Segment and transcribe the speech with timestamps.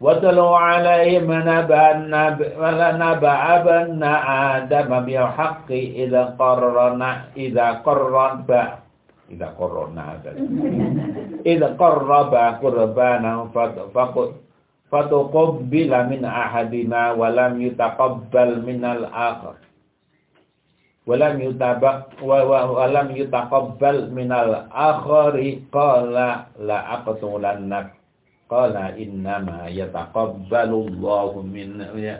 [0.00, 1.84] واتلو عليهم نبأ
[3.04, 4.02] نبأ أبن
[4.56, 5.68] آدم بالحق
[6.02, 8.50] إذا قرنا إذا قرب
[9.30, 10.04] إذا قرنا
[11.52, 12.32] إذا قرب
[12.62, 13.32] قربانا
[14.90, 19.54] فتقبل من أحدنا ولم يتقبل من الآخر.
[21.06, 22.00] ولم يتبق
[22.78, 25.34] ولم يتقبل من الآخر
[25.72, 26.12] قال
[26.68, 27.99] لا أقتلنك.
[28.50, 32.18] Qala innama yataqabbalullahu min ya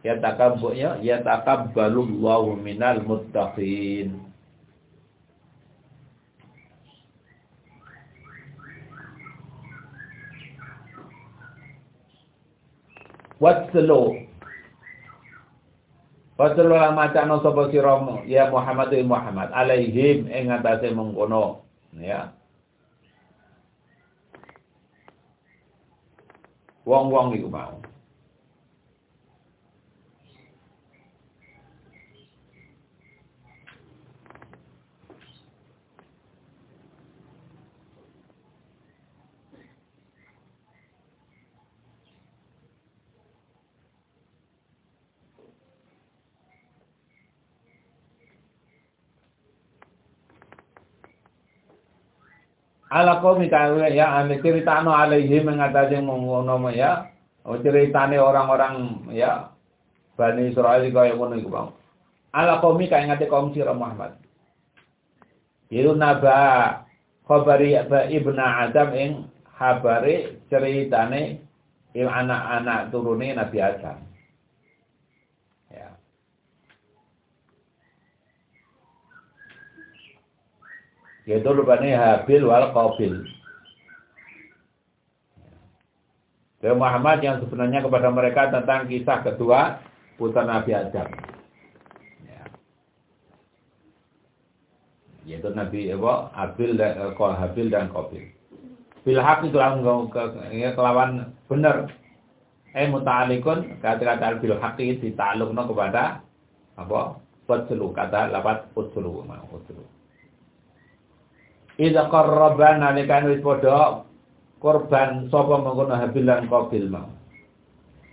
[0.00, 4.16] yatakabbu ya yataqabbalullahu minal muttaqin.
[13.36, 14.24] Watslu
[16.40, 19.52] Watslu macana sapa sira ya Muhammad Muhammad.
[19.52, 21.60] Alaihim ing atase mengkono
[22.00, 22.32] ya
[26.88, 27.76] wong-wong iku mau
[52.88, 53.48] ala qaumi
[53.92, 57.06] ya ane ceritano alaihi mengatasi ngono ya.
[57.44, 59.52] Oh ceritane orang-orang ya.
[60.18, 61.68] Bani Israel kaya ngono iku bang.
[62.32, 64.16] Ala qaumi kaya ngate kaum sira Muhammad.
[65.68, 66.84] Iru naba
[67.28, 67.76] khabari
[68.08, 69.12] ibnu Adam ing
[69.60, 71.44] habari ceritane
[71.92, 74.07] anak-anak turune Nabi Adam
[81.28, 83.20] yaitu rupanya Habil wal Qabil.
[86.58, 89.78] Dan Muhammad yang sebenarnya kepada mereka tentang kisah kedua
[90.16, 91.06] putra Nabi Adam.
[92.26, 92.42] Ya.
[95.28, 98.24] Yaitu Nabi Ewa, Habil dan eh, Habil dan Qabil.
[99.06, 101.92] Bil haq itu ya, kelawan benar.
[102.76, 106.24] Eh muta'alikun kata-kata bil haq ditaklukno kepada
[106.74, 107.20] apa?
[107.48, 109.97] Utsulu kata lapat utsulu mau utsulu.
[111.78, 114.02] Idza qarraba nalikan wis padha
[114.58, 116.50] korban sapa mengkono Habil lan
[116.90, 117.06] mau.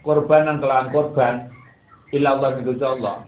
[0.05, 1.49] Korbanan kelawan korban
[2.13, 3.25] ila Allah Gusti Allah.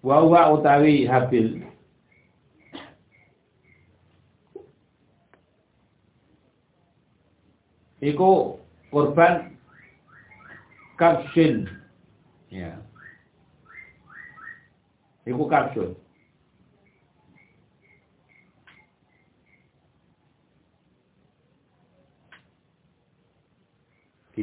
[0.00, 0.24] Wa
[0.56, 1.68] utawi Habil
[8.02, 8.61] Iku
[8.92, 9.56] korban
[11.00, 11.64] kapsin
[12.52, 12.76] ya.
[15.24, 15.96] Iku kapsul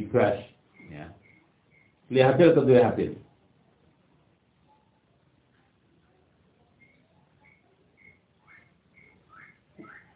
[0.00, 0.38] kibas.
[0.90, 1.06] Ya.
[2.10, 3.12] Lihat hasil kedua hasil?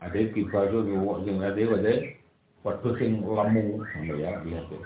[0.02, 0.44] Ada itu
[1.24, 1.92] yang ada ada
[2.64, 4.80] Waktu sing lemu ya lihat ya.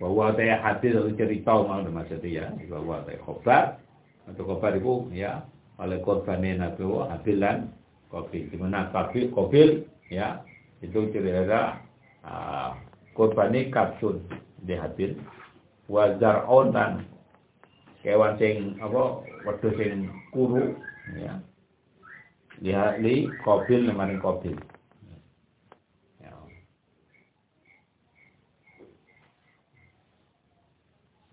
[0.00, 3.64] Bahwa ada hadis atau cerita maksud maksudnya ya, bahwa ada khobar.
[4.30, 5.44] Atau khobar itu ya
[5.82, 7.68] oleh korbanin atau hadilan
[8.08, 8.46] kopi.
[8.48, 10.40] Di mana kopi kopi ya
[10.80, 11.82] itu cerita
[12.24, 12.72] uh,
[13.18, 14.22] korbani kapsul
[14.64, 15.18] di hadil
[15.90, 17.04] wajar dan
[18.00, 20.72] kewan sing apa wedhus sing kuru
[21.18, 21.36] ya
[22.60, 24.52] lihat li kobil nemarin kobil
[26.20, 26.32] ya.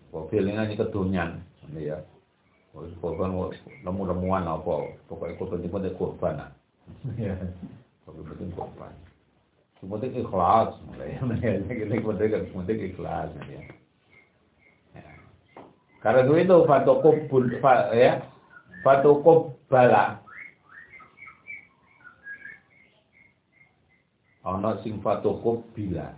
[0.08, 1.44] kobil ini hanya kedunyan
[1.76, 2.00] ya.
[3.02, 3.34] Korban
[3.82, 6.36] lemu-lemuan apa pokoknya korban itu penting korban
[7.18, 7.36] ya.
[8.08, 8.94] Korban penting korban.
[9.78, 10.72] Penting ikhlas
[11.44, 13.62] ya ini penting penting ikhlas ya.
[16.00, 17.44] Karena itu fatokubul
[17.92, 18.22] ya
[18.86, 20.27] fatokubala
[24.48, 26.16] ana sing fatokop bila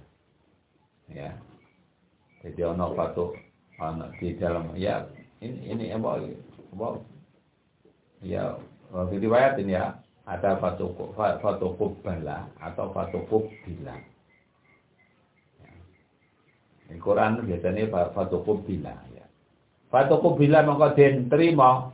[1.09, 1.33] ya.
[2.45, 3.33] Jadi ana fato
[3.81, 5.01] ana di dalam ya
[5.41, 6.21] ini ini apa
[6.77, 6.87] apa?
[8.21, 8.53] Ya
[8.93, 9.97] riwayat ini ya
[10.29, 13.97] ada fatokop fatokop bala atau fatokop bila
[15.57, 15.71] ya.
[16.93, 19.25] Di Quran biasanya fatokop bila ya.
[19.89, 21.89] Fatokop bila maka den terima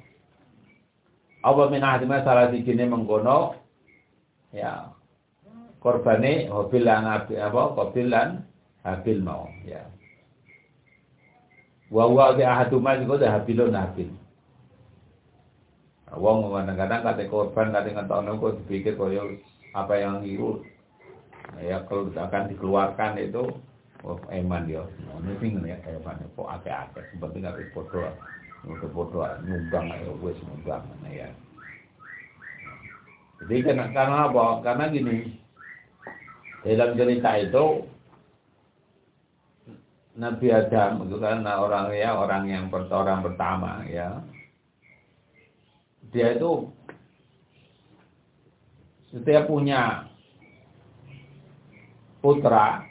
[1.45, 3.55] apa minah salah siji mengkono?
[4.51, 4.94] Ya
[5.85, 8.41] korbane Habil lan apa Qabil lan
[8.81, 9.85] Habil mau ya.
[11.93, 14.09] Wa wa bi ahaduma iku dah habilun habil.
[16.17, 19.37] Wong kadang-kadang kate korban kate ngetokno kok dipikir koyo
[19.75, 20.63] apa yang itu
[21.61, 23.43] ya kalau akan dikeluarkan itu
[24.01, 24.81] oh, eman ya.
[25.21, 28.01] Ini sing ya eman kok akeh-akeh seperti nggak foto.
[28.65, 31.29] Untuk foto nyumbang ya wis nyumbang ya.
[33.45, 34.45] Jadi karena, karena apa?
[34.63, 35.37] Karena gini,
[36.65, 37.65] dalam cerita itu
[40.17, 44.25] Nabi Adam itu kan orang ya orang yang orang pertama ya.
[46.09, 46.65] Dia itu
[49.13, 50.09] setiap punya
[52.23, 52.81] putra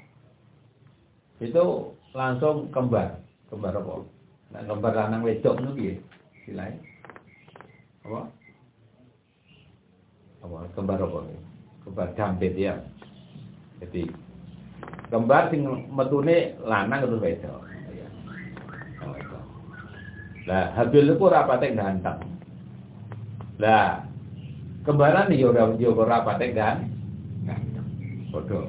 [1.42, 1.64] itu
[2.14, 3.18] langsung kembar
[3.50, 4.06] kembar apa?
[4.54, 5.94] Nah, kembar lanang wedok itu piye?
[6.46, 6.78] Silai
[8.06, 8.30] apa?
[10.46, 10.56] Apa?
[10.78, 11.18] Kembar apa?
[11.82, 12.78] Kembar jambet ya
[13.82, 14.06] jadi
[15.10, 17.62] kembar sing metune lanang itu wedok.
[20.44, 22.20] Lah Habil itu rapate ganteng.
[23.56, 24.04] Lah
[24.84, 26.84] kembaran yo ora yo ora rapate kan.
[28.28, 28.60] Padha.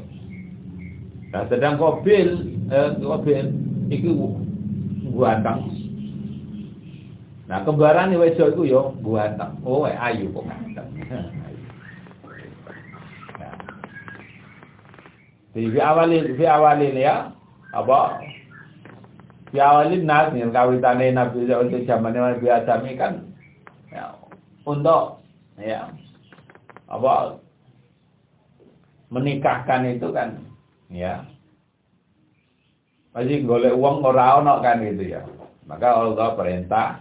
[1.35, 2.29] Lah sedang Kobil
[2.71, 3.45] eh Kobil
[3.91, 4.39] iku
[5.19, 5.67] ganteng.
[7.45, 9.51] Nah kembaran wedok iku yo ganteng.
[9.67, 10.89] Oh ayu kok ganteng.
[15.55, 17.31] Awalin ya,
[17.71, 18.19] apa?
[19.55, 23.13] Di awalin nas nih kawitane Nabi untuk zaman Nabi Adam kan
[23.87, 24.11] ya,
[24.67, 25.23] untuk
[25.55, 25.87] ya
[26.91, 27.39] apa
[29.07, 30.43] menikahkan itu kan
[30.91, 31.23] ya.
[33.15, 35.23] Masih golek uang ora ono kan itu ya.
[35.71, 36.99] Maka Allah perintah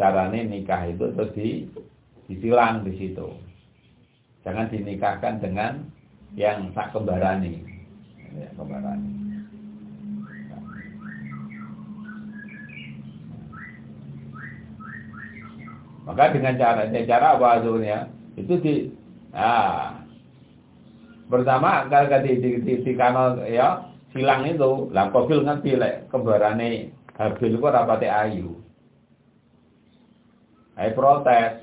[0.00, 1.68] caranya nikah itu terus di
[2.32, 3.28] disilang di situ.
[4.40, 5.84] Jangan dinikahkan dengan
[6.32, 7.73] yang tak kembarani
[8.32, 8.48] ya.
[16.04, 17.98] Maka dengan cara cara apa sebenarnya?
[18.36, 18.74] Itu di
[19.32, 20.04] ah
[21.32, 26.92] pertama kalau di di, di, di kanal ya silang itu lah kofil ngerti lek kembarane
[27.14, 28.58] Habil kok rapate ayu.
[30.74, 31.62] Ayo protes.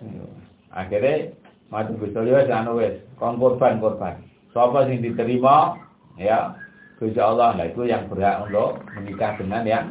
[0.72, 1.36] Akhirnya
[1.68, 4.24] mati betul ya anu wis kon korban korban.
[4.56, 5.76] Sapa sing diterima
[6.18, 6.56] ya
[7.02, 9.86] Gusti Allah lah itu yang berhak untuk menikah dengan yang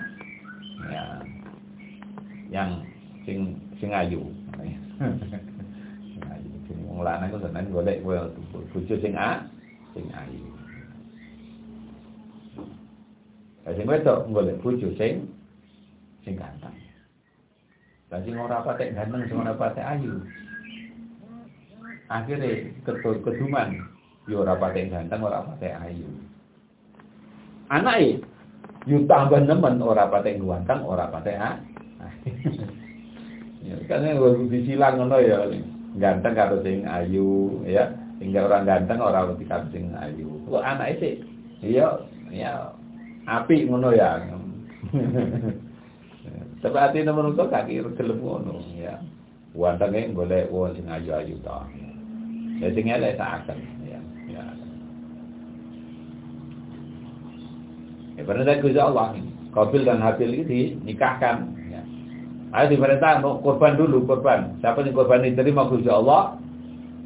[0.87, 1.05] ya,
[2.55, 2.70] yang
[3.26, 4.22] sing sing ayu.
[6.14, 6.50] sing ayu.
[6.70, 9.43] Sing wong lanang ku seneng golek bojo sing a
[9.90, 10.46] sing ayu.
[13.67, 15.26] Lah sing wedok golek bojo sing
[16.22, 16.78] sing ganteng.
[18.14, 20.14] Lah sing ora patek ganteng sing ora patek ayu.
[22.11, 22.70] Akhirnya
[23.22, 23.87] keduman,
[24.28, 26.08] yo ora patek ganteng ora patek ayu.
[27.72, 28.20] Anake
[28.84, 31.56] yu tambah nemen ora patek guantang ora patek ah
[33.67, 34.05] ya kan
[34.49, 35.38] disilang ngono ya
[35.96, 37.88] ganteng karo sing ayu ya.
[38.20, 40.28] Tinggal orang ganteng ora wedi karo sing ayu.
[40.44, 41.14] Kok anake sih
[41.64, 41.88] iya
[42.28, 42.69] ya
[43.25, 44.20] api ngono ya.
[46.61, 49.00] Tapi ati nemen kok kaki gelem ngono ya.
[49.56, 51.64] Wantenge golek wong sing ayu-ayu ta
[52.61, 53.58] ya sing elek tak akan
[53.88, 53.99] Ya,
[58.25, 59.31] perintah Gusti Allah ini.
[59.50, 61.36] Qabil dan Habil ini dinikahkan.
[61.70, 61.82] Ya.
[62.55, 64.58] Ayo diperintah korban dulu, korban.
[64.62, 66.39] Siapa yang korban diterima Gusti Allah,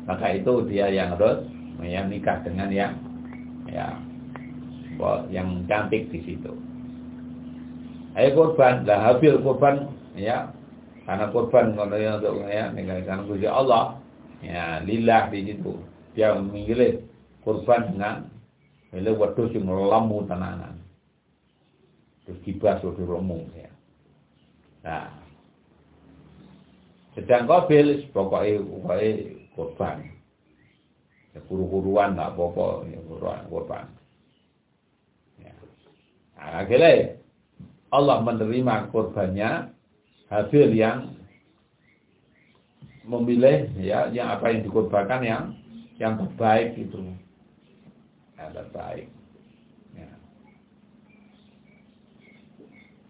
[0.05, 1.45] maka itu dia yang harus
[1.81, 2.93] yang nikah dengan yang
[3.69, 3.97] ya
[5.33, 6.53] yang cantik di situ.
[8.15, 10.55] Ayo korban, lah Habil korban ya
[11.05, 14.01] karena korban kalau yang untuk ya meninggalkan Gusti Allah
[14.41, 15.77] ya lillah di situ
[16.17, 17.05] dia memilih
[17.45, 18.17] korban dengan
[18.95, 20.81] milih wedhus yang lamu tenanan
[22.25, 23.71] terus kibas di romo ya.
[24.85, 25.09] Nah,
[27.17, 29.11] sedang kobil pokoknya pokoknya
[29.57, 29.99] korban.
[31.37, 33.87] Ya kuru-kuruan lah pokok ya kuruan korban.
[35.41, 35.53] Ya.
[36.37, 37.21] Nah, akhirnya
[37.95, 39.71] Allah menerima korbannya
[40.33, 41.15] hasil yang
[43.05, 45.45] memilih ya yang apa yang dikorbankan yang
[46.01, 47.15] yang terbaik itu
[48.35, 49.07] yang terbaik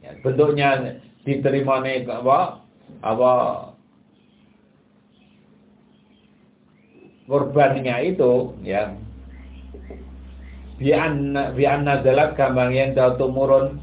[0.04, 2.60] ya, bentuknya diterima nih apa?
[3.00, 3.32] Apa?
[7.24, 8.92] Korbannya itu ya.
[10.76, 13.80] Bian bian nazalat kambang yang jauh tumurun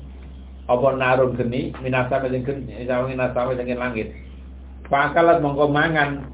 [0.69, 4.13] apa narun geni minasa dengan geni minasa dengan langit.
[4.85, 6.29] Pakalat mongko mangan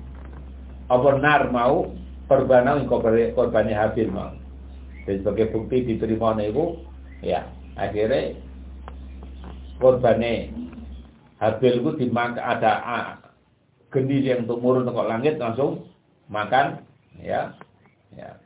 [0.91, 1.95] apa nar mau
[2.27, 4.35] perbana korbannya habil mau.
[5.07, 6.83] Dan sebagai bukti diterima itu
[7.23, 7.47] ya
[7.79, 8.35] akhirnya
[9.77, 10.53] korbane.
[11.37, 12.73] Habil itu dimakan ada
[13.93, 15.85] geni yang turun ke langit langsung
[16.27, 16.81] makan
[17.21, 17.53] ya
[18.17, 18.37] ya.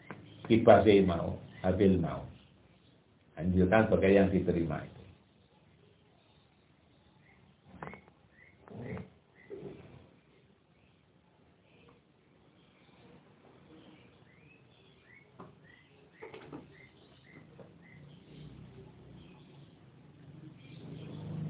[0.46, 2.28] Kibase mau Habil mau.
[3.40, 5.02] Anjurkan sebagai yang diterima itu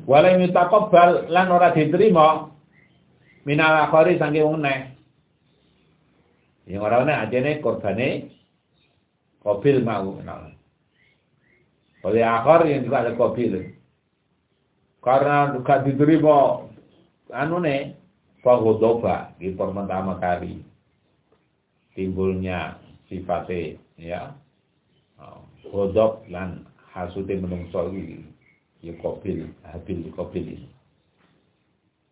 [0.06, 2.50] Wala yutaqabbal lan ora diterima
[3.46, 4.94] minal akhari saking wong neh.
[6.66, 8.32] Yang ora ana ajene korbane
[9.42, 10.18] kobil mau.
[12.02, 13.78] Oleh akhir yang juga ada kobil.
[15.02, 16.66] Karena gak diterima
[17.34, 17.98] anu ne
[18.42, 20.62] fagodoba di pertama kali
[21.94, 24.22] timbulnya sifatnya ya
[25.72, 28.31] godok lan hasute menungso iki
[28.90, 30.66] kobil habil ini.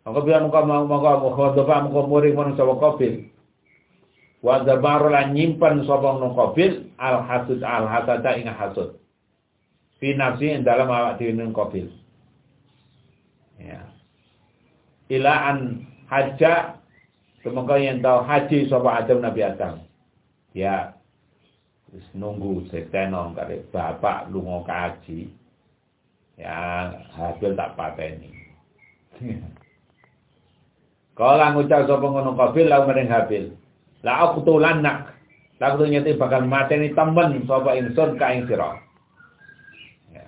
[0.05, 3.25] Maka bila muka muka muka doa muka muring mana sama kobil
[4.45, 9.01] wa dabaru lan nyimpan sobong nong kobil al hasud al hasada ingat hasud.
[9.97, 11.89] Fi nafsi dalam awak dhewe nang kobil
[13.57, 13.81] ya.
[15.09, 16.77] Ila an haja
[17.41, 19.81] semoga yang tahu haji sapa Adam Nabi Adam.
[20.53, 20.93] Ya.
[21.89, 25.38] Wis nunggu seteno kare bapak lunga kaji
[26.39, 26.88] Ya,
[27.19, 28.31] Habil tak pateni.
[31.19, 33.43] Kala ngucap sapa ngono Qabil lalu maring Habil.
[34.08, 35.19] La aku tulanak.
[35.60, 38.79] La nyete bakal mateni temen sapa ingsun ka ing sira.
[40.15, 40.24] Ya.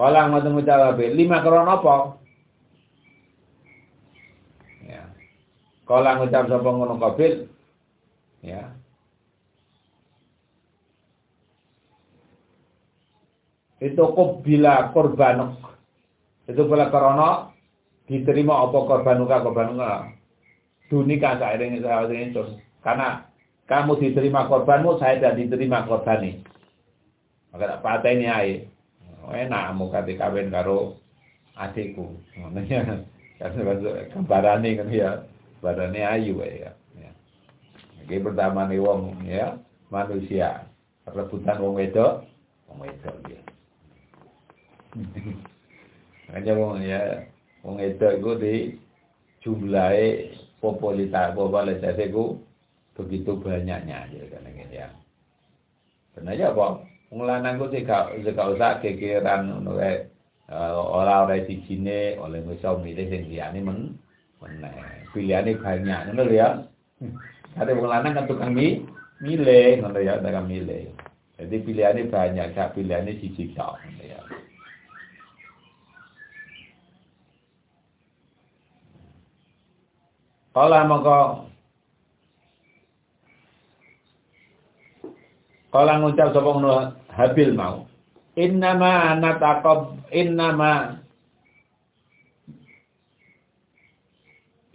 [0.00, 1.96] Kala ngoten ngucap Habil, lima krana apa?
[4.88, 5.04] Ya.
[5.84, 7.52] Kala ngucap sapa ngono Qabil.
[8.40, 8.79] Ya.
[13.80, 14.04] Itu
[14.44, 15.56] bila korbanuk.
[16.46, 17.50] Itu bila korona
[18.06, 20.12] diterima apa korbanuka korbanuka.
[20.90, 22.42] Dunika sairing sairing itu
[22.82, 23.24] karena
[23.70, 26.42] kamu diterima korbanmu saya tidak diterima korban ini
[27.50, 28.66] maka tak patah ini aja
[29.30, 30.98] enak mau kati kawin karo
[31.54, 32.18] adikku.
[32.38, 33.04] Makanya
[33.38, 35.10] karena gambarane kan ya.
[35.60, 36.72] Badannya ayu ya.
[38.00, 39.60] Oke pertama nih wong ya.
[39.92, 40.66] Manusia.
[41.04, 42.26] Rebutan wong wedok
[42.70, 43.40] wong wedok ya
[46.30, 47.26] Makanya wong ya
[47.62, 48.54] wong itu iku di
[49.42, 52.38] jumlahe popularitas popularitas itu
[52.94, 54.88] begitu banyaknya ya kan ya.
[56.14, 56.66] Benar apa?
[57.10, 60.06] Wong lanang ku sik gak usah kekiran ngono kae
[60.50, 63.98] eh, ora ora sijine oleh iso milih sing liyane men
[64.38, 65.06] meneh.
[65.10, 66.48] Pilihane banyak ngono ya.
[67.58, 68.86] Kate wong lanang kan tukang mi
[69.18, 70.86] milih ngono ya, tukang milih.
[71.40, 74.20] Jadi pilihannya banyak, gak pilihannya siji tok ya.
[80.60, 81.48] Kala maka
[85.72, 87.88] Kala ngucap sapa ngono Habil mau.
[88.36, 91.00] Innama nataqab innama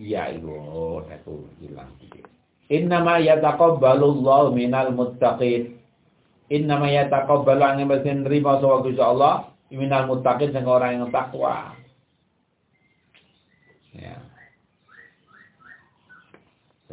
[0.01, 2.33] Ya ibu, aku hilang sedikit.
[2.73, 5.77] Innama yataqabbalullahu minal muttaqin.
[6.49, 11.77] Innama yataqabbalu ang mesin nerima sapa Gusti Allah minal muttaqin sing orang yang takwa.
[13.93, 14.24] Ya.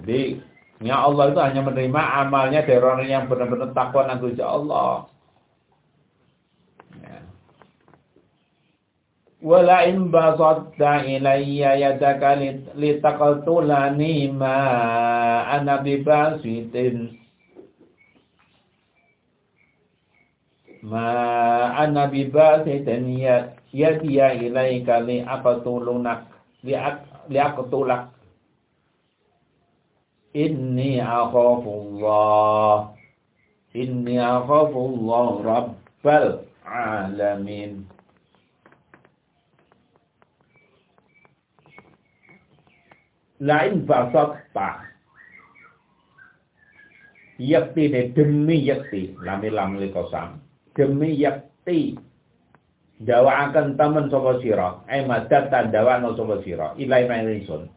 [0.03, 0.43] Jadi
[0.83, 5.07] ya Allah itu hanya menerima amalnya dari orang yang benar-benar takwa nanti Allah.
[6.99, 7.23] Ya.
[9.39, 12.35] Wala in basatta ilayya yadaka
[12.75, 14.59] litaqtulani ma
[15.55, 17.15] ana bibasitin
[20.83, 21.07] ma
[21.79, 23.07] ana bibasitin
[23.71, 26.27] yadiya ilayka li aqtulunak
[26.67, 28.12] li aqtulak
[30.33, 32.89] Inni akhafullah.
[33.77, 37.85] Inni akhafullah Rabbal alamin.
[43.45, 44.89] Lain basakta.
[47.37, 49.13] Yakti ne demi yakti.
[49.21, 50.41] Lami lam kosam.
[50.73, 52.01] Demi yakti.
[53.03, 54.81] Dawa akan taman sopa siro.
[54.89, 56.73] Eh madatan dawa no sopa siro.
[56.81, 57.69] Ilai main rinsun.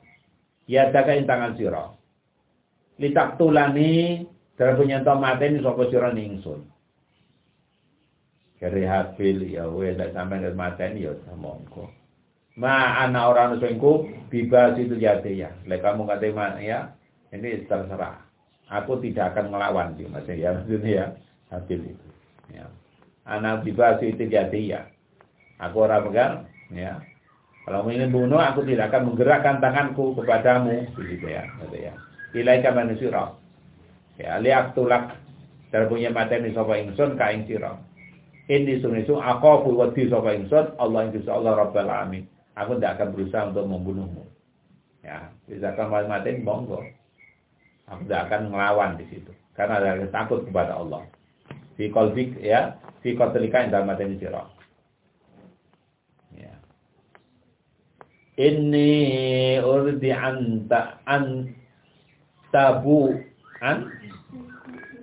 [0.72, 2.05] Ya daga intangan siro
[3.02, 4.24] litak tulani
[4.56, 6.64] dalam penyentuh mati ini sapa sira ningsun
[8.60, 11.92] kari habil ya wes nek sampean ke mati ya monggo
[12.56, 16.96] ma ana orang sengku bibas itu jati ya lek kamu kata ya
[17.36, 18.24] ini terserah
[18.72, 21.06] aku tidak akan melawan sih mas ya maksudnya ya
[21.52, 22.08] habil itu
[22.56, 22.66] ya
[23.26, 24.82] anak bibas itu ya.
[25.58, 26.34] Aku orang pegang,
[26.72, 27.02] ya.
[27.66, 31.94] Kalau ingin bunuh, aku tidak akan menggerakkan tanganku kepadamu, begitu ya, gitu ya.
[32.36, 33.32] Ilaika manusira.
[34.20, 35.16] Ya, liak tulak
[35.72, 37.80] terpunya materi sapa ingsun ka ing sira.
[38.46, 42.24] Ini sunisu aku wedi sapa ingsun Allah ing Allah Rabbul Alamin.
[42.56, 44.24] Aku tidak akan berusaha untuk membunuhmu.
[45.04, 46.80] Ya, bisa kan mati monggo.
[47.92, 49.32] Aku tidak akan melawan di situ.
[49.56, 51.04] Karena ada takut kepada Allah.
[51.76, 54.48] Fi qalbik ya, fi qatlika inda mateni sira.
[56.32, 56.56] Ya.
[58.40, 61.52] Inni urdi anta an
[62.56, 63.12] tabu.
[63.60, 63.92] An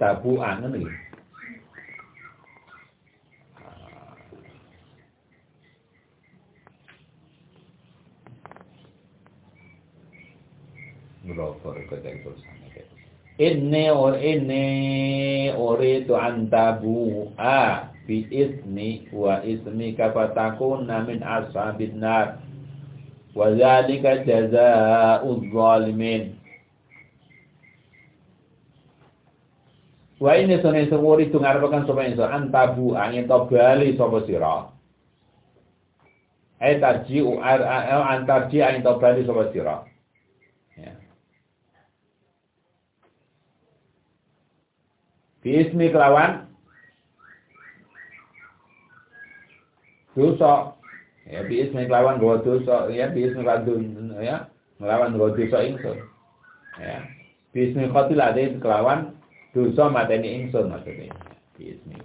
[0.00, 0.88] tabu an ini.
[11.28, 12.02] Nuroko ikut
[13.40, 22.38] Inni or inni uridu an tabu'a bi ismi wa ismi kafatakuna min ashabin nar.
[23.36, 26.41] Wa zalika jazaa'uz zalimin
[30.22, 34.70] Wa ini sune sewuri tungarpakan sapa ingsun antabu angin to bali sapa sira.
[36.62, 39.82] Ai tarji u antarji angin to bali sapa sira.
[45.42, 46.46] Bismi kelawan
[50.14, 50.78] dosa.
[51.26, 53.66] Ya bismi kelawan gawa dosa, ya bismi kelawan
[54.22, 54.46] ya
[54.78, 55.98] melawan gawa dosa ingsun.
[56.78, 57.10] Ya.
[57.50, 57.90] Bismi
[58.62, 59.18] kelawan
[59.52, 61.12] dosa mateni ingsun maksudnya.
[61.56, 61.96] Bismi.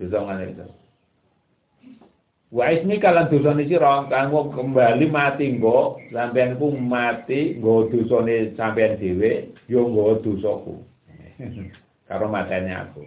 [0.00, 0.66] Dosa ngene itu.
[2.50, 8.98] Wa ismi kalan dosane sira kanggo kembali mati nggo sampean ku mati nggo dosane sampean
[8.98, 10.74] dhewe yo nggo dosaku.
[12.10, 13.06] karo matene aku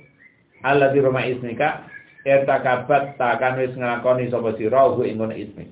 [0.63, 1.83] Allah di rumah ismika
[2.23, 5.67] kabat takkan wis nglakoni sapa sira hu ing ngono ismi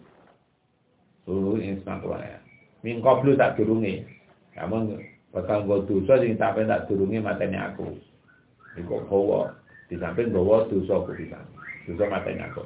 [1.25, 2.39] hu isma ya
[2.83, 4.03] min qablu tak durunge
[4.51, 4.99] kamu
[5.31, 7.87] bakal nggo dosa sing sampe tak durunge matene aku.
[8.75, 9.55] Iku bawa
[9.87, 11.39] di samping bawa dosa aku bisa
[11.87, 12.63] dosa matene aku.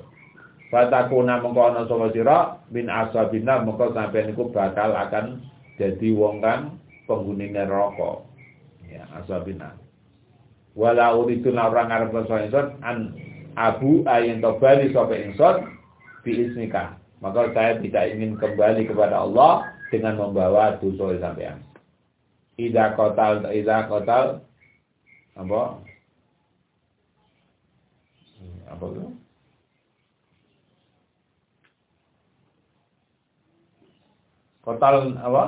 [0.73, 2.38] Fatakuna mengko ana sapa sira?
[2.73, 5.45] Bin asabina mengko sampeyan niku bakal akan
[5.78, 8.25] jadi wong kang penghuni neraka
[8.89, 9.78] ya asabina.
[10.73, 13.13] Wala uridu orang arep basa ingsun an
[13.56, 14.04] abu
[14.41, 15.69] tobali sapa ingsun
[16.25, 21.62] bi ismika maka saya tidak ingin kembali kepada Allah dengan membawa dosa sampean
[22.56, 24.41] ida kotal ida kotal.
[25.36, 25.84] Apa?
[28.72, 29.06] Apa itu
[34.63, 35.44] kotal apa?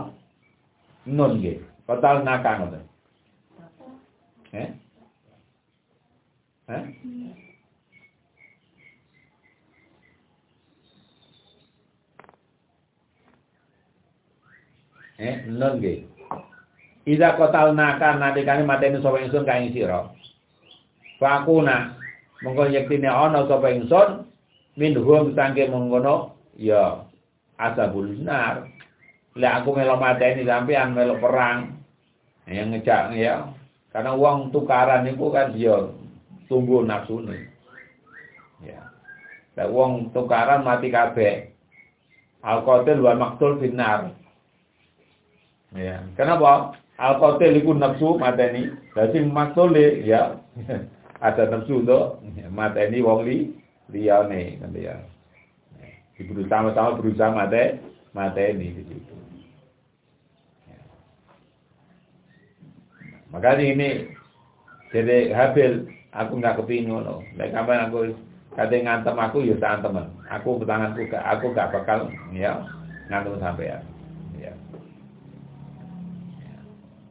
[1.07, 2.75] Nun nggih kotal nakang
[4.55, 4.69] eh
[6.67, 6.83] Hah?
[15.17, 16.16] Eh, nun nggih.
[17.07, 20.11] Ida kotal naka nalikane mateni sapa ingsun ka ing sira.
[21.23, 21.95] Fakuna
[22.43, 24.27] monggo yektine ana sapa ingsun
[24.75, 27.07] minhum sangke mengkono ya
[27.55, 28.67] asabul nar.
[29.39, 31.79] Lek aku melo mateni sampean melo perang.
[32.43, 33.55] Yang ngejak ya.
[33.95, 35.87] Karena uang tukaran itu kan dia
[36.51, 37.47] tumbuh nafsu nih.
[38.67, 38.83] Ya.
[39.55, 41.55] Lah wong tukaran mati kabeh.
[42.43, 44.11] Al qatil wal maktul finnar.
[45.71, 46.03] Ya.
[46.19, 46.75] Kenapa?
[46.97, 48.73] Al qatil iku nafsu mateni.
[48.97, 49.29] Lah sing
[50.05, 50.41] ya
[51.21, 52.17] ada nafsu to
[52.49, 53.53] mateni wong li
[53.93, 54.97] liyane kan ya.
[56.17, 57.77] Berusaha sama-sama berusaha mate
[58.17, 59.15] mateni di situ.
[60.65, 60.81] Ya.
[63.29, 63.89] Makanya ini
[64.89, 65.85] jadi Habil
[66.17, 68.09] aku nggak kepingin ngono lek kapan aku
[68.57, 72.65] kate ngantem aku ya tak temen aku tanganku aku gak bakal ya
[73.11, 73.96] ngantem sampean ya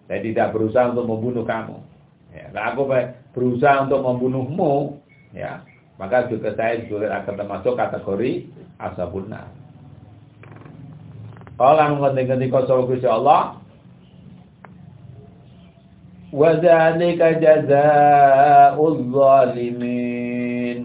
[0.09, 1.77] saya tidak berusaha untuk membunuh kamu
[2.35, 2.87] ya nah, aku
[3.35, 4.99] berusaha untuk membunuhmu
[5.31, 5.63] ya
[6.01, 8.49] maka juga saya juga akan termasuk kategori
[8.81, 9.47] ashabun nar
[11.61, 13.61] Kala mengenai kau Gusti Allah
[16.31, 20.77] وذلك جزاء الظالمين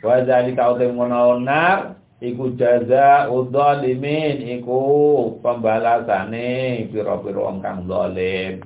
[0.00, 0.96] وذلك utem
[1.44, 4.81] nar iku jaza udzalimin iku
[5.45, 8.65] pembalasane pira-pira wong kang zalim.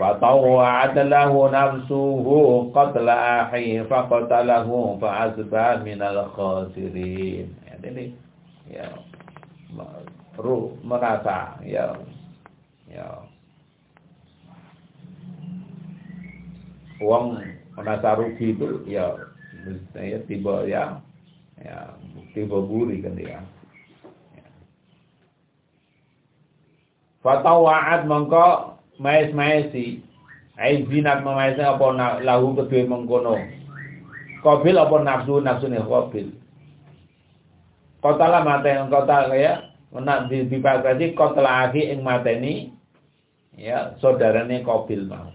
[0.00, 7.52] Fa lahu nafsuhu qatla ahi fa fa'asba fa min al khasirin.
[7.68, 8.16] Ya ini
[8.72, 8.88] ya
[10.40, 11.92] ru merasa ya
[12.88, 13.20] ya.
[17.04, 17.36] Uang
[17.76, 19.29] merasa rugi itu ya
[19.96, 21.00] ya tiba ya
[21.60, 21.94] ya
[22.32, 23.40] tiba buri kan dia.
[27.20, 30.00] Fatawa'at mongko mais-maisi
[30.56, 33.36] ai zinat memaisi apa lahu kedue mengkono.
[34.40, 36.32] Qabil apa nafsu nafsu nih qabil.
[38.00, 42.72] Kota lah mate kota ya menak di dipagasi kota lagi ing mateni
[43.52, 45.28] ya saudarane qabil mau.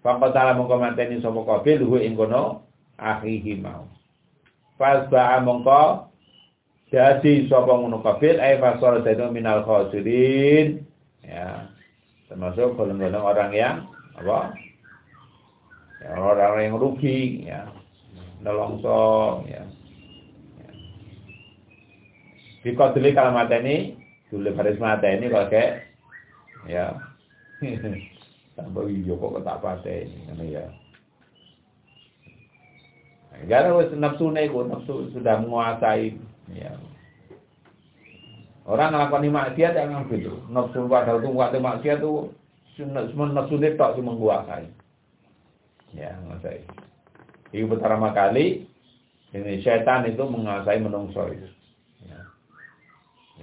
[0.00, 2.64] Fakotala mongko mateni sapa qabil hu ing kono
[3.00, 3.88] akhihi mau.
[4.76, 6.12] Pas ba'a mongko
[6.90, 10.82] jadi sapa ngono qabil ai fasara dadi minal khosirin
[11.22, 11.70] ya
[12.26, 13.76] termasuk golongan orang yang
[14.18, 14.52] apa?
[16.00, 17.70] Ya, orang yang rugi ya.
[18.40, 19.62] Nelongso ya.
[22.60, 23.96] Di koduli kalau mata ini
[24.32, 25.66] dulu baris mata ini pakai
[26.66, 26.96] ya.
[28.58, 30.66] Tambah hijau kok tak pakai ini ya
[33.38, 36.18] Wis nafsu nego nafsu sudah menguasai
[36.52, 36.74] ya.
[38.68, 40.34] Orang ngelakukan maksiat jangan gitu.
[40.52, 42.30] Nafsu padahal itu waktu maksiat itu
[42.86, 44.66] nafsu tok cuma menguasai.
[45.96, 46.62] Ya, menguasai.
[47.50, 48.68] Itu pertama kali
[49.34, 51.48] ini setan itu menguasai menungso itu.
[52.06, 52.20] Ya,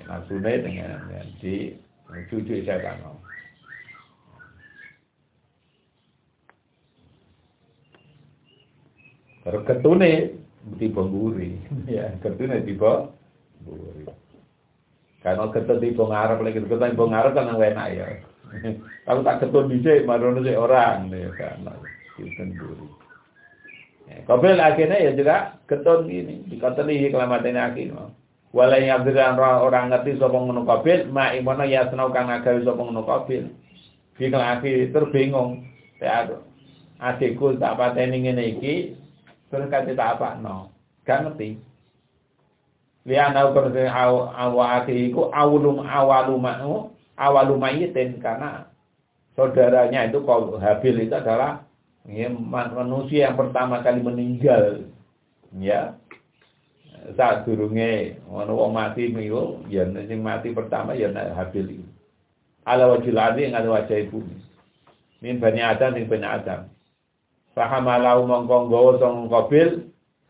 [0.05, 1.75] nafsune dengan ya, di
[2.29, 3.26] cucu setan.
[9.47, 10.11] Terus ketune
[10.75, 11.55] tiba buri,
[11.87, 13.07] ya ketune tiba
[13.63, 14.03] buri.
[15.23, 18.05] Karena ketut tiba ngarep lagi, ketut tiba ngarep kan yang enak ya.
[19.07, 21.63] Kalau tak ketut bisa, marono si orang, ya kan,
[22.19, 22.87] itu buri.
[24.11, 28.11] Ya, Kabil akhirnya ya juga ketun gini, dikoteli kelamatnya akhirnya.
[28.51, 33.03] Walai abdiran orang ngerti sopong ngono kabil, ma imono ya senau kang agawi sopong ngono
[33.03, 33.47] kabil.
[34.15, 35.67] Bikal akhir terbingung.
[35.99, 36.31] Ya
[36.97, 38.96] adikku tak pateni ngene iki,
[39.47, 40.71] terus kate tak apa no.
[41.07, 41.59] Gak ngerti.
[43.07, 46.59] Lian au kerse aw awati iku awalum awaluma
[47.15, 48.67] awaluma yitin karena
[49.39, 51.63] saudaranya itu kalau Habil itu adalah
[52.03, 52.27] ya,
[52.75, 54.91] manusia yang pertama kali meninggal
[55.55, 55.95] ya
[57.15, 61.79] saat durunge ono mati miku ya sing mati pertama ya Habil.
[62.67, 64.19] Ala wajil ing ada wajah ibu.
[65.23, 66.67] Min bani Adam ing bani Adam.
[67.56, 69.68] Fahamalau mongko nggawa sing Qabil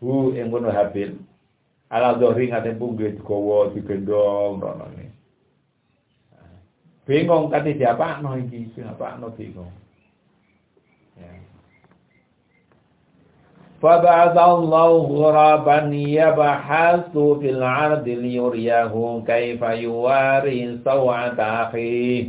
[0.02, 1.14] hu ing kono Habil.
[1.92, 5.06] Ala dohri ngate punggih digawa digendong rono ne.
[7.06, 9.70] Bingung kate siapa no iki, siapa no bingung.
[11.18, 11.30] Ya.
[13.82, 18.94] فبعث الله غرابا يبحث في العرض ليريه
[19.26, 22.28] كيف يواري سوعة أخيه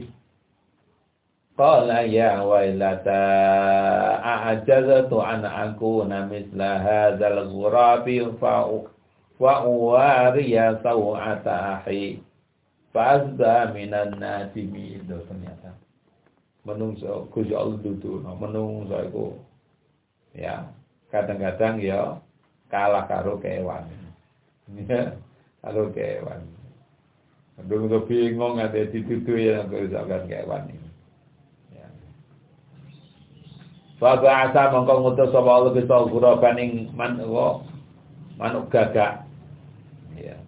[1.58, 3.18] Qala ya wailata
[4.22, 8.62] a'ajazatu an akuna misla hadzal ghurabi fa
[9.42, 12.22] wa wariya sawata ahi
[12.94, 15.74] fazda minan natimi itu ternyata.
[16.62, 19.26] Menungso Gusti Allah dudu menungso iku.
[20.38, 20.62] Ya
[21.10, 22.22] kadang-kadang ya
[22.70, 23.82] kalah karo kewan.
[24.86, 25.10] Ya
[25.58, 26.46] karo kewan.
[27.66, 30.87] Dulu bingung ada ditutu ya, kalau usahakan kewan ini.
[34.00, 37.18] Asa mongko ngutus sapa Allah Gusti guraban ing man
[38.38, 39.26] manuk gagak.
[40.14, 40.38] Ya,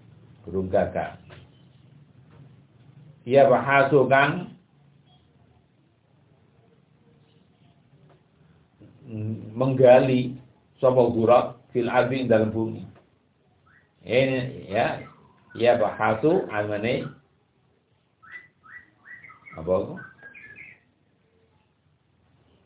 [0.47, 1.19] burung gagak.
[3.27, 4.55] Ia bahasu kan
[9.59, 10.39] menggali
[10.79, 12.87] sapa gurab fil ardi dalam bumi.
[14.07, 15.03] Ini ya
[15.59, 17.05] ya bahasu amane
[19.59, 19.95] apa itu?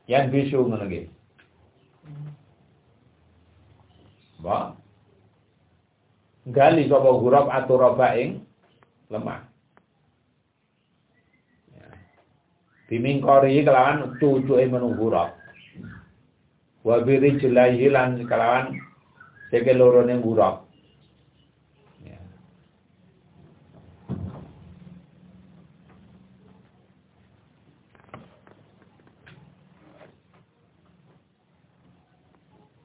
[0.05, 1.03] Yang bisu ngono iki.
[4.45, 4.77] Ba
[6.45, 8.45] gali sapa gurab atau roba ing
[9.09, 9.40] lemah.
[11.73, 11.88] Ya.
[12.93, 15.33] Dimingkori kelawan cucuke menunggu gurab
[16.85, 18.77] wa biri julahi lan kelawan
[19.49, 20.69] seke lorone burak
[22.05, 22.21] ya.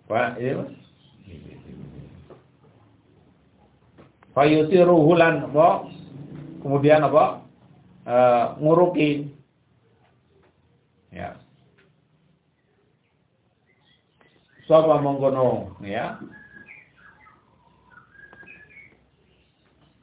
[0.09, 0.73] Pak, ini mas.
[4.33, 5.85] Fayutiru hulan apa?
[6.65, 7.45] Kemudian apa?
[8.09, 9.29] Uh, nguruki.
[11.13, 11.37] Ya.
[14.69, 16.21] sapa mengkono ya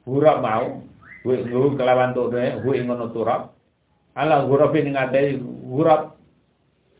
[0.02, 0.82] hurap mau
[1.22, 3.54] gue nguru kelawan tuh deh gue ngono turap
[4.18, 5.38] ala hurap ini ngatai
[5.70, 6.16] hurap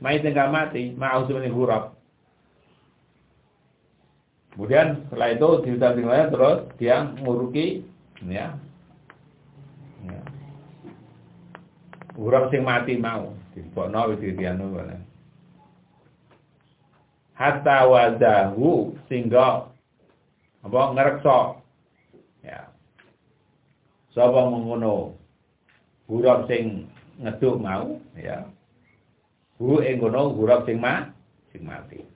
[0.01, 1.96] mayit yang mati, mau sebenarnya huruf.
[4.57, 7.85] Kemudian setelah itu di samping lain terus dia nguruki
[8.25, 8.57] ya.
[10.01, 10.21] ya.
[12.17, 14.97] Huruf sing mati mau dibokno wis dianu ngono.
[17.37, 19.69] Hatta wadahu sehingga
[20.65, 21.61] apa ngerekso
[22.41, 22.73] ya.
[24.17, 25.21] Sapa mengono
[26.09, 26.89] huruf sing
[27.21, 28.49] ngeduk mau ya.
[29.61, 30.33] Hu ing kono
[30.65, 31.13] sing ma
[31.53, 32.16] sing mati.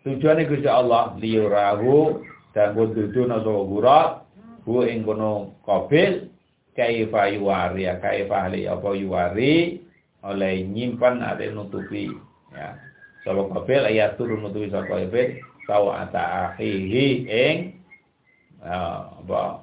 [0.00, 2.24] Tujuannya Gusti Allah liyurahu
[2.56, 4.24] dan buntutu naso gura
[4.64, 6.32] bu ing kono qabil
[6.72, 9.76] kaifa yuwari ya kaifa ahli apa yuwari
[10.24, 12.08] oleh nyimpan ada nutupi
[12.56, 12.80] ya.
[13.20, 15.36] Sapa qabil ayat turun nutupi sapa qabil
[15.68, 17.56] ata akhihi ing
[18.64, 19.60] apa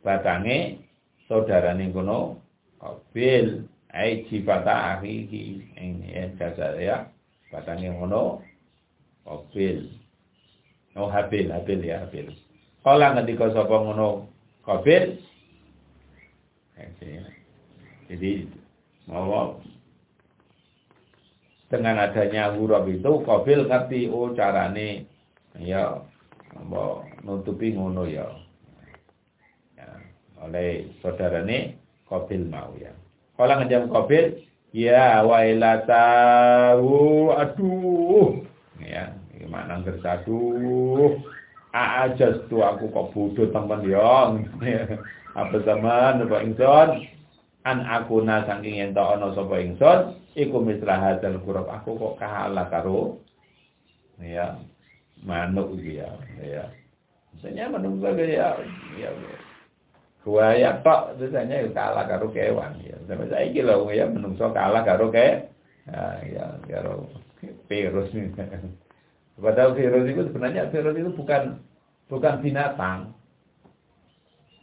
[0.00, 0.80] batange
[1.28, 2.40] saudarane kono
[2.80, 6.24] qabil ai sifata akhihi ing ya
[6.80, 6.96] ya
[7.52, 8.40] batange ngono
[9.26, 9.90] Qabil.
[10.94, 12.30] Oh Habil, Habil ya Habil.
[12.86, 14.30] Kala ngendika sapa ngono
[14.62, 15.18] Qabil.
[18.06, 18.46] Jadi
[19.10, 19.58] mau
[21.66, 25.10] dengan adanya huruf itu Qabil ngerti oh carane
[25.58, 25.98] ya
[26.62, 28.30] mau nutupi ngono ya.
[29.74, 29.90] ya
[30.46, 31.74] oleh saudarane
[32.06, 32.94] Qabil mau ya.
[33.34, 36.94] Kala ngejam Qabil ya wailatahu
[37.34, 38.44] aduh
[38.84, 39.15] ya
[39.46, 40.42] gimana bersatu
[41.76, 44.34] ajas tuh aku kok bodoh teman ya
[45.40, 46.90] apa zaman apa ingsun?
[47.66, 52.66] An aku na saking yen ono sapa ingsun iku misra hadzal qurab aku kok kalah
[52.72, 53.20] karo
[54.22, 54.56] ya
[55.20, 56.08] manuk ya
[56.40, 56.64] ya.
[57.36, 58.56] Misalnya menunggu ya
[58.96, 59.10] ya.
[60.26, 62.96] Buaya tok biasanya ya kalah karo kewan ya.
[63.04, 65.44] Sampai saya kira ya menungso kalah karo ke
[65.86, 67.04] ya ya karo
[67.68, 68.08] virus.
[68.16, 68.32] nih.
[69.36, 71.60] Padahal virus itu sebenarnya virus itu bukan
[72.08, 73.12] bukan binatang.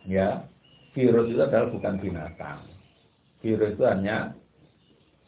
[0.09, 0.49] Ya,
[0.97, 2.65] virus itu adalah bukan binatang.
[3.45, 4.33] Virus itu hanya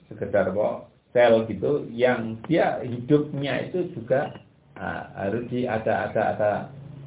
[0.09, 4.35] sekedar kok sel gitu yang dia hidupnya itu juga
[4.75, 6.51] uh, harus di ada ada ada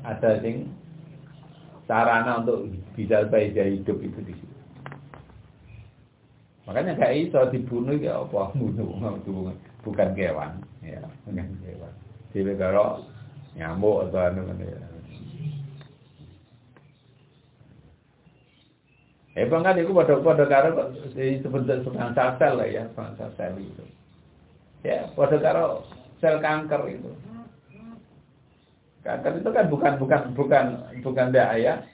[0.07, 0.70] ada sing
[1.90, 4.57] sarana untuk bisa baik hidup itu di situ.
[6.70, 8.94] Makanya kayak itu dibunuh ya apa bunuh
[9.83, 10.53] bukan kewan
[10.85, 11.92] ya bukan kewan
[12.37, 13.05] jadi kalau
[13.57, 14.88] nyamuk atau anu kan ya
[19.38, 23.87] Eh bangga itu pada pada karo sebentar sebangsa sel lah ya, sebangsa sel itu.
[24.83, 25.87] Ya, pada karo
[26.19, 27.07] sel kanker itu.
[29.07, 30.64] Kanker itu kan bukan bukan bukan
[31.07, 31.87] bukan daya,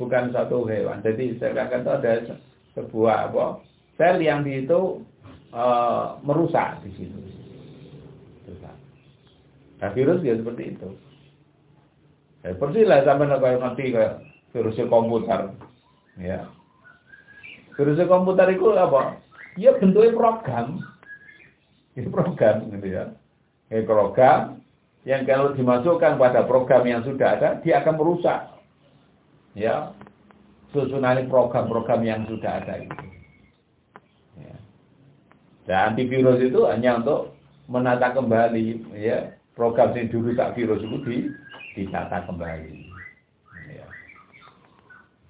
[0.00, 1.04] bukan satu hewan.
[1.04, 2.12] Jadi sel kanker itu ada
[2.72, 3.60] sebuah apa?
[4.00, 5.04] Sel yang di itu
[5.52, 7.29] uh, merusak di situ.
[9.80, 10.88] Nah virus ya seperti itu.
[12.40, 15.52] Ya, persis lah sama nanti kayak virus komputer.
[16.20, 16.48] Ya.
[17.76, 19.20] Virus komputer itu apa?
[19.56, 20.84] Ya bentuknya program.
[21.96, 23.04] Ini program gitu ya.
[23.72, 24.60] Ini program
[25.08, 28.40] yang kalau dimasukkan pada program yang sudah ada, dia akan merusak.
[29.56, 29.96] Ya.
[30.70, 33.04] Susunan program-program yang sudah ada itu.
[34.38, 34.54] Ya.
[35.66, 37.34] Dan antivirus itu hanya untuk
[37.66, 41.16] menata kembali ya program yang dulu tak virus itu di,
[41.76, 42.88] ditata kembali.
[43.68, 43.84] Ya.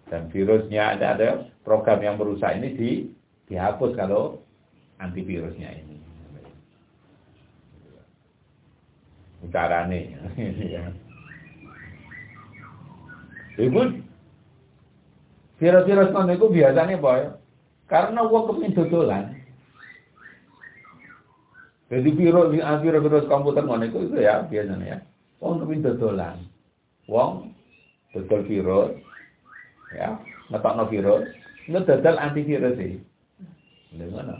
[0.07, 1.29] Dan virusnya ada ada
[1.67, 2.91] program yang merusak ini di,
[3.51, 4.39] dihapus kalau
[5.03, 5.99] antivirusnya ini.
[9.51, 10.15] Carane.
[10.79, 10.95] ya.
[13.59, 13.83] Iku
[15.59, 17.35] virus-virus non itu biasanya boy,
[17.91, 19.40] karena uang kepingin dodolan,
[21.91, 24.99] jadi virus virus virus komputer ngono itu, itu ya biasanya ya.
[25.43, 26.39] Wong tapi dodolan.
[27.11, 27.51] Wong
[28.15, 28.95] dodol virus
[29.91, 30.15] ya,
[30.55, 31.27] ngetokno virus,
[31.67, 32.95] itu dodol antivirus sih.
[33.99, 34.39] Lha ngono.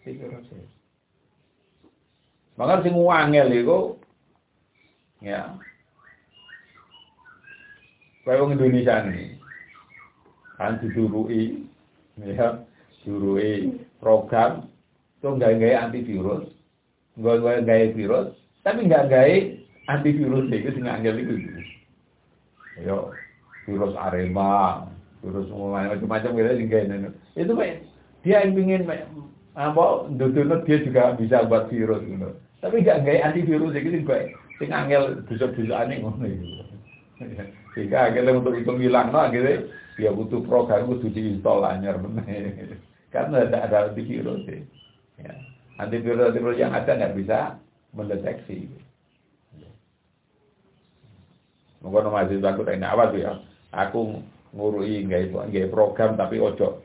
[0.00, 0.64] Antivirus sih.
[2.56, 4.00] Maka sing wangel iku
[5.20, 5.60] ya.
[8.24, 9.36] Kaya wong Indonesia ini
[10.56, 11.68] kan didurui
[12.16, 12.64] ya,
[13.04, 14.69] durui program
[15.20, 16.48] Tuh nggak gaya antivirus,
[17.20, 18.32] nggak gaya virus,
[18.64, 19.52] tapi nggak gaya
[19.92, 21.34] antivirus itu sing angel itu.
[22.80, 23.12] Yo,
[23.68, 24.88] virus arema,
[25.20, 27.84] virus macam-macam gitu sing gaya itu pak
[28.24, 28.88] dia yang ingin
[29.56, 29.84] apa
[30.16, 32.32] duduk dia juga bisa buat virus gitu.
[32.64, 36.64] Tapi nggak gaya antivirus itu sing baik, sing angel busuk-busuk aneh ngono itu.
[37.76, 39.68] Sehingga akhirnya untuk itu hilang, no, akhirnya
[40.00, 42.24] dia butuh program, butuh diinstal anyar benar.
[43.12, 44.64] Karena ada ada antivirus sih.
[45.20, 45.34] Ya.
[45.80, 47.56] Antivirus yang ada nggak bisa
[47.96, 48.68] mendeteksi.
[51.80, 53.32] Mungkin mahasiswa aku tanya apa tuh ya?
[53.72, 54.20] Aku
[54.52, 56.84] ngurui nggak itu nggak program tapi ojo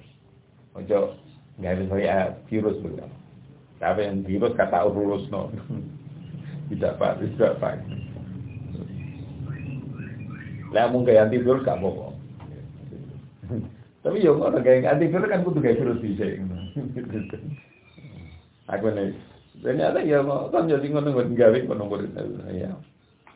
[0.78, 1.00] ojo
[1.60, 2.16] nggak ada saya
[2.48, 3.04] virus begitu.
[3.80, 5.52] Tapi yang virus kata urus no.
[6.72, 7.76] tidak pak, tidak pak.
[10.72, 12.08] Lah mung kayak antivirus gak apa-apa.
[14.04, 16.26] Tapi yo ngono kayak antivirus kan kudu kayak virus bisa.
[18.72, 19.14] Aku nih
[19.64, 20.20] ternyata ya
[20.52, 21.84] kan jadi ngono ngono gawe ngono
[22.52, 22.72] ya.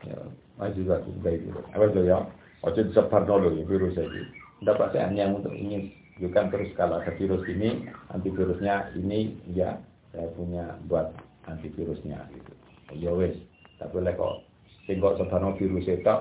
[0.07, 0.15] Ya,
[0.55, 1.59] masih aku kayak gitu.
[1.75, 2.23] Apa tuh ya?
[2.63, 4.21] Ojo disebar dulu ya virus ini.
[4.63, 9.79] Dapat saya hanya untuk ingin bukan terus kalau ada virus ini, antivirusnya ini ya
[10.11, 11.15] saya punya buat
[11.47, 12.53] antivirusnya gitu.
[12.95, 13.35] Ya wes,
[13.79, 14.43] tapi lek kok
[14.89, 15.21] sing kok
[15.61, 16.15] virus itu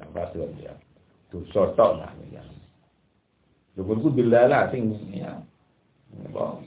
[0.00, 0.72] nambah tuh ya
[1.28, 2.42] tuh sotok nah ya
[3.74, 5.34] Lupun ku dilala sing ya
[6.30, 6.62] apa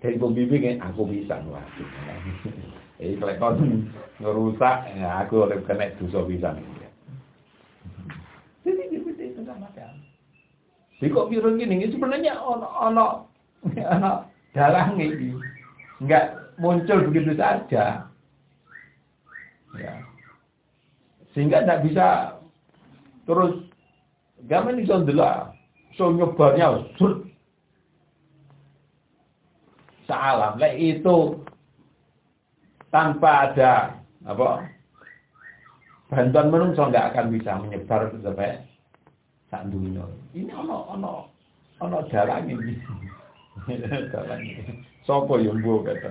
[0.00, 1.64] dari pembimbing aku bisa lah
[3.00, 3.60] eh kalau
[4.20, 6.56] ngerusak ya aku oleh kena dosa bisa
[8.64, 9.96] jadi itu sama kan
[11.00, 13.06] jadi kok virus gini sebenarnya ono ono
[14.56, 15.36] darah ini.
[16.00, 18.04] Nggak muncul begitu saja.
[19.78, 19.94] Ya.
[21.32, 22.06] Sehingga tidak bisa
[23.24, 23.64] terus
[24.50, 25.54] gamen iso ndelok
[25.94, 27.22] so nyebarnya sur
[30.10, 31.38] salam lah itu
[32.90, 33.94] tanpa ada
[34.26, 34.66] apa
[36.10, 38.58] bantuan menungso nggak akan bisa menyebar sampai
[39.46, 40.02] sak dunia.
[40.34, 41.12] Ini ono ono
[41.78, 42.74] ono dalang ini
[44.12, 44.42] dalang
[45.06, 46.10] sopo yang bu kata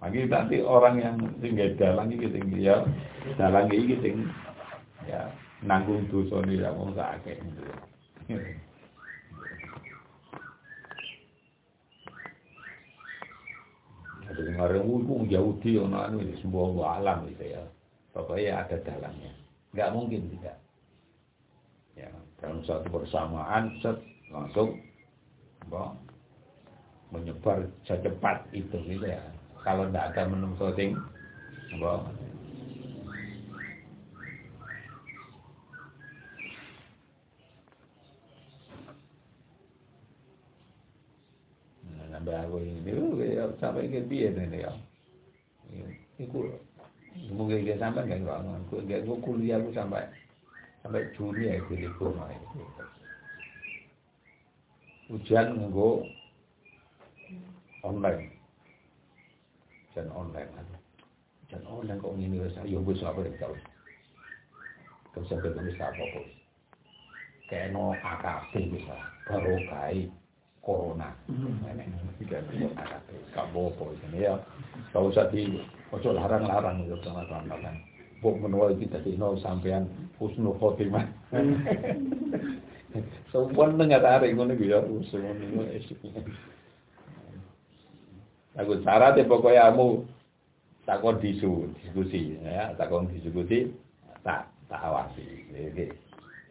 [0.00, 2.80] lagi nanti orang yang tinggal dalang ini tinggi ya,
[3.36, 4.24] dalang ini tinggi
[5.04, 5.28] ya
[5.60, 7.36] nanggung dosa ini ya mau sakit.
[14.40, 17.62] Yang orang wuku Yahudi orang ini semua alam gitu ya.
[18.16, 19.32] Pokoknya ada dalangnya.
[19.70, 20.56] Enggak mungkin tidak.
[21.94, 23.98] Ya, dalam satu bersamaan set
[24.32, 24.78] langsung
[25.68, 25.92] bah,
[27.10, 29.20] menyebar secepat itu gitu ya
[29.66, 30.96] kalau tidak ada menungso sing
[31.76, 32.06] apa
[42.10, 42.80] nambah aku ini
[43.58, 44.72] sampai ke biar ini ya?
[46.20, 46.46] Iku
[47.34, 50.06] mungkin dia sampai nggak nggak aku nggak aku kuliah aku sampai
[50.86, 52.58] sampai Juli ya di rumah itu
[55.10, 55.96] ujian nggak
[57.82, 58.30] online.
[59.90, 60.76] Dan online aja
[61.50, 63.54] dan online kok ini saya yo wis apa ya tau
[65.10, 66.26] terus sampai tulis apa kok?
[67.50, 70.06] Kayak no AKP bisa baru kai
[70.60, 71.08] corona.
[71.28, 72.76] Mm-hmm.
[73.32, 74.36] Kabopo ini ya.
[74.92, 77.80] Kau usah di ojo larang-larang yo sama sampean.
[78.20, 79.88] Bu menawa iki dadi no sampean
[80.20, 81.04] husnul khotimah.
[81.32, 83.04] Mm-hmm.
[83.30, 85.66] Sampun dengar arek ngono iki ya husnul.
[88.58, 90.04] Aku syarat e pokoke amu
[90.84, 93.70] takon disu diskusi ya, takon diskusi
[94.26, 95.46] tak tak awasi.
[95.54, 95.86] Oke.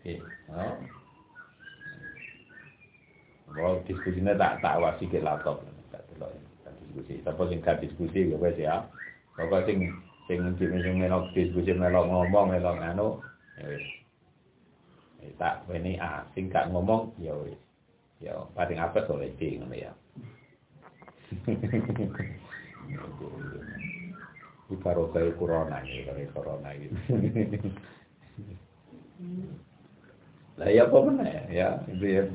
[0.08, 0.99] Nggih.
[3.54, 5.62] Kalau diskusinya tak tak awasi ke laptop.
[5.90, 6.32] Tak delok
[6.62, 7.14] tak diskusi.
[7.26, 8.86] Tapi sing gak diskusi ya wes ya.
[9.34, 9.80] Pokoknya sing
[10.30, 13.08] sing sing melok diskusi melok ngomong melok anu
[15.40, 17.58] tak ini ah sing gak ngomong ya wes
[18.20, 19.92] ya paling apa soleh ngono ya.
[24.70, 26.94] Di kayak corona ini, kayak corona gitu.
[30.60, 31.80] Lah ya apa meneh ya,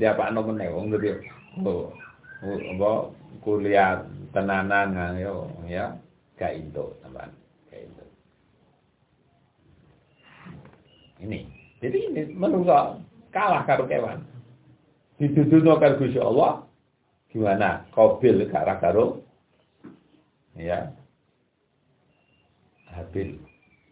[0.00, 1.20] dia apa no meneh wong gede.
[1.60, 1.92] Oh,
[2.40, 3.12] apa
[3.44, 4.00] kuliah
[4.32, 5.92] tenanan yo ya
[6.40, 7.28] gak indo teman,
[7.68, 8.04] gak indo.
[11.20, 11.40] Ini,
[11.84, 14.24] jadi ini menungso kalah karo kewan.
[15.20, 16.64] Dituduhno karo Gusti Allah,
[17.34, 17.82] Gimana?
[17.90, 19.04] Kobil karo karo
[20.54, 20.94] ya.
[22.94, 23.34] Habil.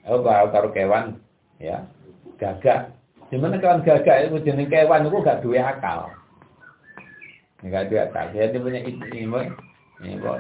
[0.06, 1.18] Oh, karo kewan
[1.58, 1.82] ya.
[2.38, 2.94] Gagak.
[3.32, 6.12] Gimana kewan gagak itu jeneng kewan itu gak duwe akal.
[7.64, 8.28] Enggak duwe akal.
[8.28, 10.38] Dia punya ini kok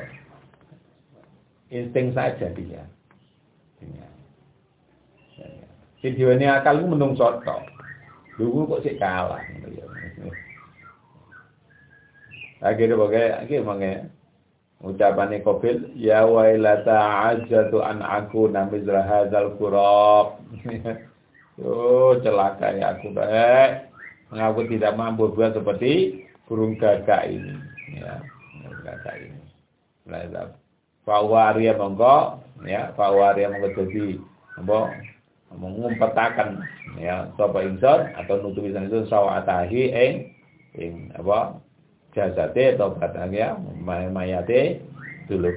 [1.72, 2.84] insting saja dia.
[3.80, 4.08] Ya.
[6.04, 7.64] Sing diweni akal itu menungso tok.
[8.36, 9.88] Dulu kok sih kalah gitu ya.
[12.60, 13.94] Akhirnya pakai akhirnya pakai
[14.84, 20.44] ucapan kobil ya wailata ajatu an aku namizra hadzal kurab.
[21.60, 23.92] oh celaka ya aku baik
[24.32, 27.52] mengaku tidak mampu buat seperti burung gagak ini.
[28.00, 28.24] Ya
[28.80, 29.40] kata ini.
[30.08, 30.48] Mulai
[31.02, 34.22] Fawaria mongko ya fawaria mongko jadi
[34.54, 34.78] apa
[35.50, 36.62] mengumpetakan
[36.96, 40.12] ya sapa ingsun atau nutupi itu sawatahi ing
[40.78, 41.58] ing apa
[42.14, 44.78] jasate atau batang ya mayate
[45.26, 45.50] dulu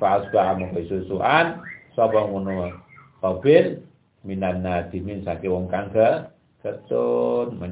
[0.00, 1.60] pas ba mongko susuan
[1.92, 2.72] sapa ngono
[3.20, 3.84] qabil
[4.24, 6.28] minan nadimin saking wong kang ke
[6.64, 7.60] ketun